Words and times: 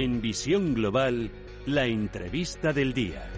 En 0.00 0.20
Visión 0.20 0.74
Global, 0.74 1.28
la 1.66 1.86
entrevista 1.86 2.72
del 2.72 2.92
día. 2.92 3.28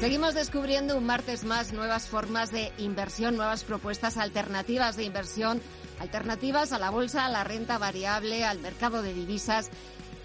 Seguimos 0.00 0.32
descubriendo 0.32 0.96
un 0.96 1.04
martes 1.04 1.44
más 1.44 1.74
nuevas 1.74 2.08
formas 2.08 2.52
de 2.52 2.72
inversión, 2.78 3.36
nuevas 3.36 3.64
propuestas 3.64 4.16
alternativas 4.16 4.96
de 4.96 5.04
inversión, 5.04 5.60
alternativas 5.98 6.72
a 6.72 6.78
la 6.78 6.88
bolsa, 6.88 7.26
a 7.26 7.30
la 7.30 7.44
renta 7.44 7.76
variable, 7.76 8.42
al 8.42 8.60
mercado 8.60 9.02
de 9.02 9.12
divisas. 9.12 9.68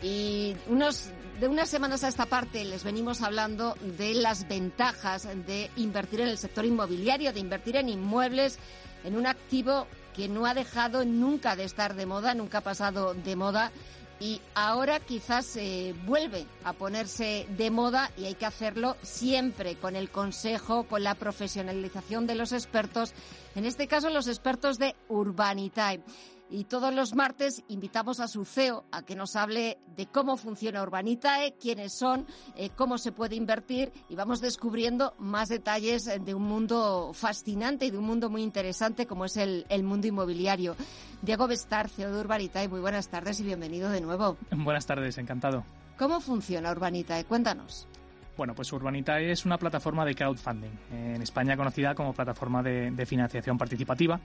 Y 0.02 0.56
unos, 0.68 1.10
de 1.42 1.50
unas 1.50 1.68
semanas 1.68 2.06
a 2.06 2.08
esta 2.08 2.26
parte 2.26 2.64
les 2.64 2.86
venimos 2.86 3.22
hablando 3.22 3.76
de 3.98 4.14
las 4.14 4.48
ventajas 4.48 5.28
de 5.46 5.72
invertir 5.76 6.22
en 6.22 6.30
el 6.30 6.38
sector 6.38 6.64
inmobiliario, 6.64 7.34
de 7.34 7.42
invertir 7.42 7.76
en 7.76 7.90
inmuebles, 7.90 8.60
en 9.04 9.18
un 9.18 9.28
activo 9.28 9.88
que 10.16 10.28
no 10.28 10.46
ha 10.46 10.54
dejado 10.54 11.06
nunca 11.06 11.56
de 11.56 11.64
estar 11.64 11.96
de 11.96 12.06
moda, 12.06 12.34
nunca 12.34 12.60
ha 12.60 12.62
pasado 12.62 13.14
de 13.14 13.36
moda 13.36 13.72
y 14.22 14.40
ahora 14.54 15.00
quizás 15.00 15.58
eh, 15.58 15.96
vuelve 16.06 16.46
a 16.64 16.74
ponerse 16.74 17.48
de 17.58 17.72
moda 17.72 18.12
y 18.16 18.26
hay 18.26 18.36
que 18.36 18.46
hacerlo 18.46 18.96
siempre 19.02 19.76
con 19.76 19.96
el 19.96 20.12
consejo, 20.12 20.84
con 20.84 21.04
la 21.04 21.16
profesionalización 21.16 22.28
de 22.28 22.36
los 22.36 22.52
expertos, 22.52 23.14
en 23.56 23.66
este 23.66 23.88
caso 23.88 24.12
los 24.12 24.28
expertos 24.28 24.78
de 24.78 24.96
Urbanitae. 25.10 26.04
Y 26.52 26.66
todos 26.66 26.94
los 26.94 27.16
martes 27.16 27.64
invitamos 27.70 28.20
a 28.20 28.28
su 28.28 28.44
CEO 28.44 28.84
a 28.92 29.04
que 29.04 29.16
nos 29.16 29.38
hable 29.38 29.80
de 29.96 30.08
cómo 30.08 30.36
funciona 30.36 30.84
Urbanitae, 30.84 31.56
quiénes 31.58 31.94
son, 31.94 32.28
eh, 32.58 32.70
cómo 32.76 32.98
se 32.98 33.14
puede 33.14 33.38
invertir 33.38 33.94
y 34.10 34.16
vamos 34.16 34.42
descubriendo 34.42 35.14
más 35.18 35.48
detalles 35.48 36.04
de 36.06 36.34
un 36.36 36.44
mundo 36.44 37.12
fascinante 37.14 37.86
y 37.86 37.92
de 37.92 37.98
un 37.98 38.06
mundo 38.06 38.30
muy 38.30 38.44
interesante 38.44 39.08
como 39.08 39.24
es 39.24 39.38
el, 39.38 39.66
el 39.70 39.84
mundo 39.84 40.08
inmobiliario. 40.08 40.76
Diego 41.22 41.48
Bestar, 41.48 41.88
CEO 41.88 42.12
de 42.12 42.20
Urbanitae, 42.20 42.68
muy 42.68 42.82
buenas 42.82 43.08
tardes 43.08 43.40
y 43.40 43.44
bienvenido 43.44 43.90
de 43.90 44.02
nuevo. 44.02 44.36
Buenas 44.52 44.86
tardes, 44.86 45.18
encantado. 45.18 45.64
¿Cómo 45.98 46.20
funciona 46.20 46.72
Urbanitae? 46.72 47.24
Cuéntanos. 47.24 47.88
Bueno, 48.42 48.56
pues 48.56 48.74
Urbanitae 48.74 49.32
es 49.32 49.46
una 49.46 49.60
plataforma 49.60 50.04
de 50.04 50.16
crowdfunding, 50.16 50.72
en 50.92 51.22
España 51.22 51.56
conocida 51.56 51.94
como 51.94 52.12
plataforma 52.12 52.64
de, 52.64 52.90
de, 52.90 53.06
financiación 53.06 53.56
participativa, 53.56 54.20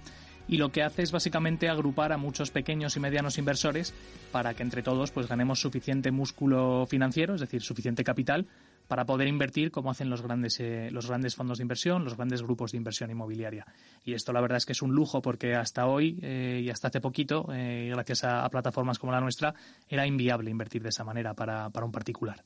y 0.49 0.57
lo 0.57 0.73
que 0.73 0.83
hace 0.83 1.03
es 1.03 1.13
básicamente 1.13 1.69
agrupar 1.69 2.15
a 2.15 2.17
muchos 2.17 2.51
pequeños 2.51 2.97
y 2.97 3.01
medianos 3.01 3.37
inversores 3.37 3.93
para 4.33 4.55
que 4.55 4.63
entre 4.63 4.83
todos 4.83 5.11
pues 5.11 5.29
ganemos 5.29 5.61
suficiente 5.61 6.11
músculo 6.13 6.87
financiero, 6.89 7.35
es 7.35 7.43
decir, 7.43 7.61
suficiente 7.61 8.05
capital 8.05 8.47
para 8.87 9.05
poder 9.07 9.29
invertir 9.29 9.71
como 9.71 9.91
hacen 9.91 10.11
los 10.11 10.23
grandes 10.23 10.61
eh, 10.61 10.89
los 10.91 11.07
grandes 11.09 11.35
fondos 11.35 11.59
de 11.59 11.63
inversión, 11.63 12.05
los 12.05 12.17
grandes 12.17 12.43
grupos 12.43 12.73
de 12.73 12.79
inversión 12.79 13.11
inmobiliaria. 13.11 13.67
Y 14.05 14.15
esto 14.15 14.33
la 14.33 14.41
verdad 14.41 14.59
es 14.59 14.67
que 14.67 14.73
es 14.73 14.83
un 14.83 14.93
lujo 14.93 15.23
porque 15.23 15.55
hasta 15.55 15.87
hoy 15.87 16.19
eh, 16.23 16.63
y 16.65 16.71
hasta 16.71 16.89
hace 16.89 17.01
poquito, 17.01 17.47
eh, 17.53 17.91
gracias 17.93 18.25
a, 18.25 18.45
a, 18.45 18.51
plataformas 18.51 18.99
como 18.99 19.13
la 19.13 19.21
nuestra, 19.21 19.55
era 19.89 20.07
inviable 20.07 20.51
invertir 20.51 20.83
de 20.83 20.91
esa 20.91 21.05
manera 21.05 21.35
para, 21.35 21.71
para 21.71 21.87
un 21.87 21.93
particular. 21.93 22.45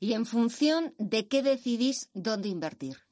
Y 0.00 0.12
en 0.12 0.26
función 0.26 0.94
de 0.98 1.28
qué 1.28 1.42
decidís 1.42 2.10
dónde 2.14 2.48
invertir. 2.48 3.07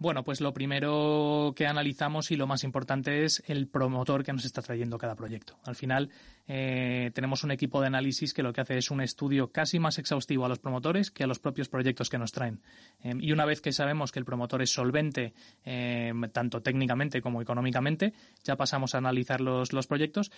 Bueno, 0.00 0.22
pues 0.22 0.40
lo 0.40 0.54
primero 0.54 1.52
que 1.56 1.66
analizamos 1.66 2.30
y 2.30 2.36
lo 2.36 2.46
más 2.46 2.62
importante 2.62 3.24
es 3.24 3.42
el 3.48 3.66
promotor 3.66 4.22
que 4.22 4.32
nos 4.32 4.44
está 4.44 4.62
trayendo 4.62 4.96
cada 4.96 5.16
proyecto. 5.16 5.58
Al 5.64 5.74
final 5.74 6.10
eh, 6.46 7.10
tenemos 7.14 7.42
un 7.42 7.50
equipo 7.50 7.80
de 7.80 7.88
análisis 7.88 8.32
que 8.32 8.44
lo 8.44 8.52
que 8.52 8.60
hace 8.60 8.78
es 8.78 8.92
un 8.92 9.00
estudio 9.00 9.50
casi 9.50 9.80
más 9.80 9.98
exhaustivo 9.98 10.44
a 10.44 10.48
los 10.48 10.60
promotores 10.60 11.10
que 11.10 11.24
a 11.24 11.26
los 11.26 11.40
propios 11.40 11.68
proyectos 11.68 12.10
que 12.10 12.16
nos 12.16 12.30
traen. 12.30 12.60
Eh, 13.02 13.12
y 13.18 13.32
una 13.32 13.44
vez 13.44 13.60
que 13.60 13.72
sabemos 13.72 14.12
que 14.12 14.20
el 14.20 14.24
promotor 14.24 14.62
es 14.62 14.70
solvente, 14.70 15.34
eh, 15.64 16.12
tanto 16.32 16.62
técnicamente 16.62 17.20
como 17.20 17.42
económicamente, 17.42 18.12
ya 18.44 18.54
pasamos 18.54 18.94
a 18.94 18.98
analizar 18.98 19.40
los, 19.40 19.72
los 19.72 19.88
proyectos. 19.88 20.30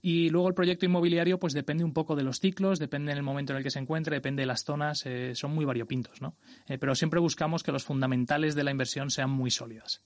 Y 0.00 0.30
luego 0.30 0.48
el 0.48 0.54
proyecto 0.54 0.86
inmobiliario, 0.86 1.38
pues 1.38 1.52
depende 1.52 1.84
un 1.84 1.92
poco 1.92 2.16
de 2.16 2.22
los 2.22 2.40
ciclos, 2.40 2.78
depende 2.78 3.12
del 3.12 3.22
momento 3.22 3.52
en 3.52 3.58
el 3.58 3.62
que 3.62 3.70
se 3.70 3.78
encuentre, 3.78 4.16
depende 4.16 4.40
de 4.40 4.46
las 4.46 4.64
zonas, 4.64 5.04
son 5.34 5.54
muy 5.54 5.66
variopintos, 5.66 6.22
¿no? 6.22 6.34
pero 6.80 6.94
siempre 6.94 7.20
buscamos 7.20 7.62
que 7.62 7.72
los 7.72 7.84
fundamentales 7.84 8.54
de 8.54 8.64
la 8.64 8.70
inversión 8.70 9.01
sean 9.10 9.30
muy 9.30 9.50
sólidas. 9.50 10.02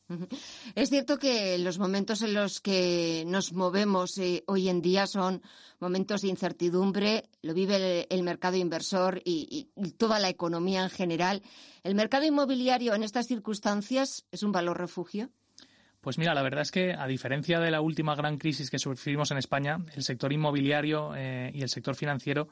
Es 0.75 0.91
cierto 0.91 1.19
que 1.19 1.59
los 1.59 1.79
momentos 1.79 2.23
en 2.23 2.35
los 2.35 2.61
que 2.61 3.25
nos 3.27 3.53
movemos 3.53 4.19
eh, 4.19 4.45
hoy 4.47 4.69
en 4.69 4.83
día 4.83 5.07
son 5.07 5.43
momentos 5.81 6.23
de 6.23 6.29
incertidumbre, 6.29 7.25
lo 7.43 7.55
vive 7.55 7.77
el, 7.77 8.07
el 8.09 8.23
mercado 8.23 8.57
inversor 8.57 9.21
y, 9.25 9.69
y, 9.77 9.91
toda 9.93 10.19
la 10.19 10.29
economía 10.29 10.83
en 10.83 10.91
general. 10.91 11.43
¿El 11.83 11.95
mercado 11.95 12.25
inmobiliario 12.25 12.95
en 12.95 13.03
estas 13.03 13.27
circunstancias 13.27 14.25
es 14.31 14.43
un 14.43 14.53
valor 14.53 14.79
refugio? 14.79 15.31
Pues 16.07 16.19
mira, 16.19 16.35
la 16.35 16.43
verdad 16.43 16.63
es 16.63 16.71
que 16.71 16.93
a 16.93 17.09
diferencia 17.09 17.59
de 17.59 17.73
la 17.73 17.81
última 17.81 18.15
gran 18.15 18.39
crisis 18.39 18.71
que 18.71 18.79
sufrimos 18.79 19.33
en 19.33 19.39
España, 19.39 19.79
el 19.93 20.05
sector 20.05 20.33
inmobiliario 20.33 21.17
eh, 21.17 21.51
y 21.53 21.63
el 21.63 21.69
sector 21.69 21.97
financiero 21.97 22.49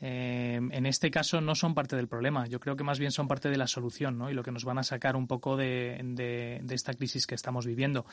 eh, 0.00 0.60
en 0.70 0.86
este 0.86 1.10
caso 1.10 1.40
no 1.40 1.54
son 1.54 1.74
parte 1.74 1.96
del 1.96 2.08
problema. 2.08 2.46
Yo 2.46 2.60
creo 2.60 2.76
que 2.76 2.84
más 2.84 2.98
bien 2.98 3.10
son 3.10 3.28
parte 3.28 3.48
de 3.48 3.56
la 3.56 3.66
solución, 3.66 4.18
¿no? 4.18 4.30
Y 4.30 4.34
lo 4.34 4.42
que 4.42 4.52
nos 4.52 4.64
van 4.64 4.78
a 4.78 4.82
sacar 4.82 5.16
un 5.16 5.26
poco 5.26 5.56
de, 5.56 6.62
esta 6.70 6.94
crisis 6.94 7.26
que 7.26 7.34
estamos 7.34 7.66
viviendo. 7.66 8.04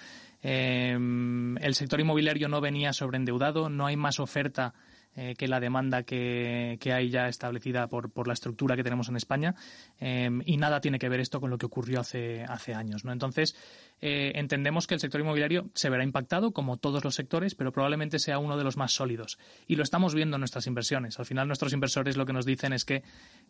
Eh, 0.42 0.92
el 0.92 1.76
sector 1.76 2.00
inmobiliario 2.00 2.48
no 2.48 2.62
venía 2.62 2.94
sobreendeudado, 2.94 3.70
no 3.70 3.86
hay 3.86 3.98
más 3.98 4.20
oferta 4.20 4.74
eh, 5.16 5.36
que 5.38 5.48
la 5.48 5.60
demanda 5.60 6.04
que, 6.04 6.78
que, 6.80 6.94
hay 6.94 7.10
ya 7.10 7.28
establecida 7.28 7.88
por, 7.88 8.12
por, 8.12 8.28
la 8.28 8.34
estructura 8.34 8.76
que 8.76 8.84
tenemos 8.84 9.10
en 9.10 9.18
España 9.18 9.56
eh, 10.00 10.30
y 10.46 10.58
nada 10.58 10.80
tiene 10.80 11.00
que 11.00 11.10
ver 11.10 11.20
esto 11.20 11.42
con 11.42 11.50
lo 11.50 11.58
que 11.58 11.66
ocurrió 11.66 12.00
hace, 12.00 12.44
hace 12.44 12.74
años. 12.74 13.04
¿no? 13.04 13.12
Entonces, 13.12 13.56
eh, 14.02 14.32
entendemos 14.36 14.88
que 14.88 14.96
el 14.96 15.00
sector 15.00 15.22
inmobiliario 15.22 15.70
se 15.76 15.90
verá 15.90 16.04
impactado 16.04 16.52
como 16.52 16.78
todos 16.78 17.04
los 17.04 17.14
sectores, 17.14 17.54
pero 17.54 17.72
probablemente 17.72 18.18
sea 18.18 18.40
uno 18.40 18.58
de 18.58 18.64
los 18.64 18.76
más 18.76 18.94
sólidos. 18.94 19.38
Y 19.68 19.76
lo 19.76 19.84
estamos 19.84 20.16
viendo 20.16 20.38
en 20.38 20.42
nuestras 20.42 20.66
inversiones. 20.66 21.20
Al 21.20 21.26
final, 21.26 21.48
nuestros 21.48 21.72
inversores 21.74 22.18
lo 22.18 22.26
que 22.26 22.34
nos 22.34 22.46
dicen 22.46 22.74
es 22.74 22.84
que 22.84 23.04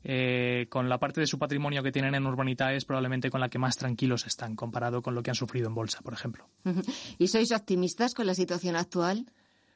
eh, 0.03 0.67
con 0.69 0.89
la 0.89 0.97
parte 0.97 1.21
de 1.21 1.27
su 1.27 1.39
patrimonio 1.39 1.83
que 1.83 1.91
tienen 1.91 2.15
en 2.15 2.25
Urbanita 2.25 2.73
es 2.73 2.83
probablemente 2.83 3.29
con 3.29 3.39
la 3.39 3.49
que 3.49 3.59
más 3.59 3.77
tranquilos 3.77 4.27
están 4.27 4.55
comparado 4.55 5.01
con 5.01 5.15
lo 5.15 5.23
que 5.23 5.31
han 5.31 5.35
sufrido 5.35 5.69
en 5.69 5.75
bolsa, 5.75 6.01
por 6.01 6.13
ejemplo. 6.13 6.49
¿Y 7.17 7.27
sois 7.27 7.51
optimistas 7.53 8.13
con 8.13 8.27
la 8.27 8.33
situación 8.33 8.75
actual? 8.75 9.25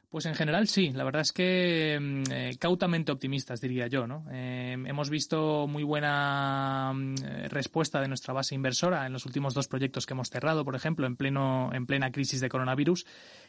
Pues 0.08 0.24
en 0.26 0.36
general 0.36 0.68
sí, 0.68 0.92
la 0.92 1.02
verdad 1.02 1.22
es 1.22 1.32
que 1.32 2.22
eh, 2.30 2.56
cautamente 2.60 3.10
optimistas 3.10 3.60
diría 3.60 3.88
yo, 3.88 4.06
¿no? 4.06 4.24
Eh, 4.30 4.72
hemos 4.86 5.10
visto 5.10 5.66
muy 5.66 5.82
buena 5.82 6.92
eh, 7.24 7.48
respuesta 7.48 8.00
de 8.00 8.06
nuestra 8.06 8.32
base 8.32 8.54
inversora 8.54 9.04
en 9.06 9.12
los 9.12 9.26
últimos 9.26 9.52
dos 9.52 9.66
proyectos 9.66 10.06
que 10.06 10.14
hemos 10.14 10.30
cerrado, 10.30 10.64
por 10.64 10.76
ejemplo, 10.76 11.08
en 11.08 11.16
pleno 11.16 11.70
en 11.72 11.86
plena 11.86 12.12
crisis 12.12 12.40
de 12.40 12.48
coronavirus. 12.48 13.04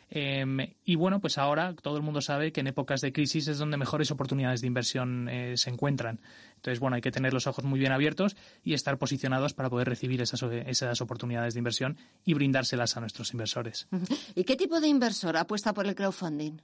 Y 0.09 0.95
bueno, 0.95 1.19
pues 1.19 1.37
ahora 1.37 1.75
todo 1.75 1.97
el 1.97 2.03
mundo 2.03 2.21
sabe 2.21 2.51
que 2.51 2.61
en 2.61 2.67
épocas 2.67 3.01
de 3.01 3.11
crisis 3.11 3.47
es 3.47 3.57
donde 3.57 3.77
mejores 3.77 4.11
oportunidades 4.11 4.61
de 4.61 4.67
inversión 4.67 5.29
se 5.55 5.69
encuentran. 5.69 6.21
Entonces, 6.55 6.79
bueno, 6.79 6.95
hay 6.95 7.01
que 7.01 7.11
tener 7.11 7.33
los 7.33 7.47
ojos 7.47 7.65
muy 7.65 7.79
bien 7.79 7.91
abiertos 7.91 8.35
y 8.63 8.73
estar 8.73 8.97
posicionados 8.97 9.53
para 9.53 9.69
poder 9.69 9.89
recibir 9.89 10.21
esas, 10.21 10.41
esas 10.43 11.01
oportunidades 11.01 11.53
de 11.53 11.59
inversión 11.59 11.97
y 12.23 12.33
brindárselas 12.33 12.97
a 12.97 13.01
nuestros 13.01 13.31
inversores. 13.33 13.87
¿Y 14.35 14.43
qué 14.43 14.55
tipo 14.55 14.79
de 14.79 14.87
inversor 14.87 15.37
apuesta 15.37 15.73
por 15.73 15.87
el 15.87 15.95
crowdfunding? 15.95 16.57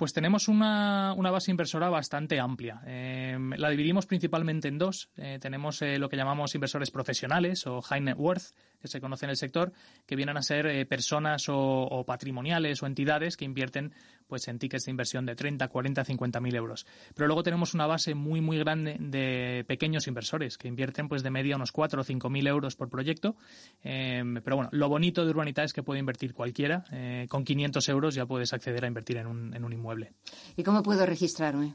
Pues 0.00 0.14
tenemos 0.14 0.48
una, 0.48 1.12
una, 1.12 1.30
base 1.30 1.50
inversora 1.50 1.90
bastante 1.90 2.40
amplia. 2.40 2.80
Eh, 2.86 3.36
la 3.58 3.68
dividimos 3.68 4.06
principalmente 4.06 4.66
en 4.66 4.78
dos. 4.78 5.10
Eh, 5.18 5.36
tenemos 5.38 5.82
eh, 5.82 5.98
lo 5.98 6.08
que 6.08 6.16
llamamos 6.16 6.54
inversores 6.54 6.90
profesionales 6.90 7.66
o 7.66 7.82
high 7.82 8.00
net 8.00 8.16
worth, 8.16 8.54
que 8.80 8.88
se 8.88 8.98
conoce 8.98 9.26
en 9.26 9.30
el 9.32 9.36
sector, 9.36 9.74
que 10.06 10.16
vienen 10.16 10.38
a 10.38 10.42
ser 10.42 10.64
eh, 10.64 10.86
personas 10.86 11.44
o, 11.48 12.02
patrimoniales 12.06 12.82
o 12.82 12.86
entidades 12.86 13.36
que 13.36 13.44
invierten 13.44 13.92
pues 14.30 14.48
en 14.48 14.58
tickets 14.58 14.86
de 14.86 14.92
inversión 14.92 15.26
de 15.26 15.36
30, 15.36 15.68
40, 15.68 16.02
50 16.02 16.40
mil 16.40 16.54
euros. 16.54 16.86
Pero 17.14 17.26
luego 17.26 17.42
tenemos 17.42 17.74
una 17.74 17.86
base 17.86 18.14
muy, 18.14 18.40
muy 18.40 18.56
grande 18.56 18.96
de 18.98 19.66
pequeños 19.68 20.06
inversores 20.06 20.56
que 20.56 20.68
invierten 20.68 21.08
pues 21.08 21.22
de 21.22 21.30
media 21.30 21.56
unos 21.56 21.72
4 21.72 22.00
o 22.00 22.04
5 22.04 22.30
mil 22.30 22.46
euros 22.46 22.76
por 22.76 22.88
proyecto. 22.88 23.36
pero 23.82 24.56
bueno, 24.56 24.70
lo 24.72 24.88
bonito 24.88 25.24
de 25.24 25.30
Urbanita 25.30 25.62
es 25.64 25.74
que 25.74 25.82
puede 25.82 26.00
invertir 26.00 26.32
cualquiera. 26.32 26.84
con 27.28 27.44
500 27.44 27.86
euros 27.90 28.14
ya 28.14 28.24
puedes 28.24 28.54
acceder 28.54 28.84
a 28.84 28.88
invertir 28.88 29.18
en 29.18 29.26
un, 29.26 29.54
en 29.54 29.64
un 29.64 29.72
inmueble. 29.72 30.14
¿Y 30.56 30.62
cómo 30.62 30.82
puedo 30.82 31.04
registrarme? 31.04 31.74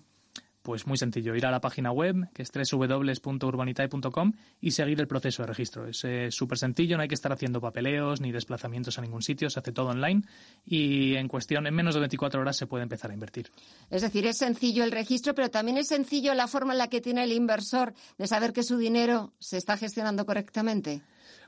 Pues 0.66 0.88
muy 0.88 0.98
sencillo, 0.98 1.36
ir 1.36 1.46
a 1.46 1.52
la 1.52 1.62
página 1.62 1.92
web, 1.92 2.28
que 2.34 2.42
es 2.42 2.50
www.urbanitae.com 2.52 4.34
y 4.60 4.72
seguir 4.72 5.00
el 5.00 5.08
proceso 5.08 5.44
de 5.44 5.48
registro. 5.48 5.86
Es 5.86 6.04
eh, 6.06 6.32
súper 6.32 6.58
sencillo, 6.58 6.98
no 6.98 7.04
hay 7.04 7.08
que 7.08 7.14
estar 7.14 7.32
haciendo 7.32 7.62
papeleos 7.62 8.20
ni 8.20 8.32
desplazamientos 8.32 8.98
a 8.98 9.04
ningún 9.04 9.22
sitio, 9.22 9.48
se 9.52 9.60
hace 9.60 9.72
todo 9.72 9.90
online 9.90 10.24
y 10.66 11.18
en 11.18 11.28
cuestión, 11.28 11.68
en 11.68 11.76
menos 11.76 11.94
de 11.94 12.00
24 12.00 12.42
horas 12.42 12.58
se 12.58 12.66
puede 12.66 12.82
empezar 12.82 13.12
a 13.12 13.14
invertir. 13.14 13.52
Es 13.92 14.02
decir, 14.02 14.26
es 14.26 14.40
sencillo 14.40 14.84
el 14.84 14.92
registro, 14.92 15.36
pero 15.36 15.52
también 15.52 15.78
es 15.78 15.88
sencillo 15.88 16.34
la 16.34 16.48
forma 16.48 16.74
en 16.74 16.80
la 16.80 16.88
que 16.88 17.00
tiene 17.00 17.26
el 17.26 17.32
inversor 17.34 17.94
de 18.18 18.26
saber 18.26 18.52
que 18.52 18.64
su 18.64 18.80
dinero 18.80 19.34
se 19.38 19.58
está 19.58 19.78
gestionando 19.78 20.26
correctamente. 20.26 21.04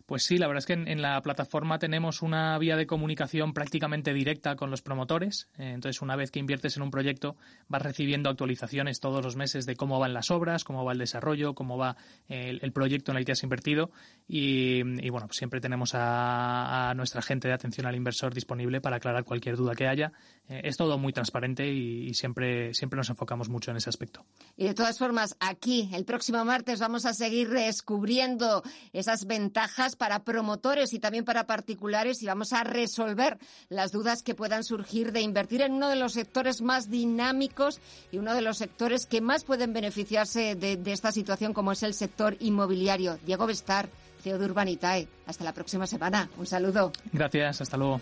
Pues 0.08 0.24
sí, 0.24 0.38
la 0.38 0.48
verdad 0.48 0.60
es 0.60 0.66
que 0.66 0.72
en, 0.72 1.02
la 1.02 1.22
plataforma 1.22 1.80
tenemos 1.80 2.22
una 2.22 2.58
vía 2.58 2.78
de 2.78 2.88
comunicación 2.88 3.54
prácticamente 3.54 4.14
directa 4.14 4.56
con 4.56 4.72
los 4.72 4.82
promotores. 4.82 5.50
Eh, 5.58 5.72
entonces, 5.74 6.02
una 6.02 6.16
vez 6.16 6.32
que 6.32 6.40
inviertes 6.40 6.78
en 6.78 6.84
un 6.84 6.92
proyecto, 6.92 7.36
vas 7.68 7.82
recibiendo 7.82 8.30
actualizaciones 8.30 9.02
todos 9.02 9.22
los 9.22 9.36
meses 9.36 9.66
de 9.66 9.76
cómo 9.76 10.00
van 10.00 10.14
las 10.14 10.32
obras, 10.32 10.64
cómo 10.64 10.86
va 10.86 10.94
el 10.94 10.98
desarrollo, 10.98 11.56
cómo 11.56 11.78
va 11.78 11.98
el, 12.30 12.72
proyecto 12.72 13.12
en 13.12 13.18
el 13.18 13.26
que 13.26 13.34
has 13.34 13.44
invertido. 13.44 13.92
Y, 14.30 15.10
bueno, 15.10 15.28
siempre 15.32 15.60
tenemos 15.60 15.92
a, 15.94 16.94
nuestra 16.96 17.22
gente 17.22 17.50
de 17.50 17.56
atención 17.56 17.86
al 17.86 17.96
inversor 17.98 18.34
disponible 18.34 18.80
para 18.80 18.96
aclarar 18.96 19.26
cualquier 19.26 19.58
duda 19.58 19.76
que 19.76 19.90
haya. 19.90 20.14
Eh, 20.48 20.62
es 20.64 20.78
todo 20.78 20.98
muy 20.98 21.12
transparente 21.12 21.68
y, 21.68 22.08
y, 22.08 22.14
siempre, 22.14 22.74
siempre 22.74 22.96
nos 22.96 23.10
enfocamos 23.10 23.50
mucho 23.50 23.72
en 23.72 23.78
ese 23.78 23.90
aspecto. 23.90 24.26
Y 24.56 24.68
de 24.68 24.74
todas 24.74 24.98
formas, 24.98 25.36
aquí 25.42 25.90
el 25.94 26.06
próximo 26.06 26.46
martes 26.46 26.80
vamos 26.80 27.06
a 27.06 27.14
seguir 27.14 27.50
descubriendo 27.50 28.64
esas 28.94 29.26
ventajas 29.26 29.97
para 29.98 30.24
promotores 30.24 30.94
y 30.94 31.00
también 31.00 31.26
para 31.26 31.46
particulares 31.46 32.22
y 32.24 32.28
vamos 32.28 32.54
a 32.54 32.64
resolver 32.64 33.38
las 33.70 33.92
dudas 33.92 34.24
que 34.24 34.36
puedan 34.36 34.64
surgir 34.64 35.12
de 35.12 35.22
invertir 35.22 35.62
en 35.62 35.74
uno 35.74 35.90
de 35.90 35.96
los 35.96 36.14
sectores 36.14 36.62
más 36.62 36.90
dinámicos 36.90 37.80
y 38.12 38.18
uno 38.18 38.34
de 38.34 38.42
los 38.42 38.58
sectores 38.58 39.06
que 39.06 39.22
más 39.22 39.44
pueden 39.44 39.74
beneficiarse 39.74 40.56
de, 40.56 40.80
esta 40.92 41.12
situación 41.12 41.54
como 41.54 41.72
es 41.72 41.84
el 41.84 41.94
sector 41.94 42.38
inmobiliario. 42.40 43.18
Diego 43.26 43.46
Bestar, 43.46 43.90
CEO 44.22 44.38
de 44.38 44.46
Urbanitae. 44.46 45.08
Hasta 45.26 45.44
la 45.44 45.54
próxima 45.54 45.88
semana. 45.88 46.30
Un 46.38 46.46
saludo. 46.46 46.92
Gracias, 47.12 47.62
hasta 47.62 47.78
luego. 47.78 48.02